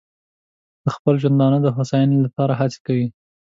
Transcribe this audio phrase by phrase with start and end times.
[0.83, 3.07] د خپل ژوندانه د هوساینې لپاره هڅې کوي.